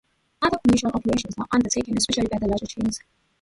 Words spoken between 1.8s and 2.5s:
especially by the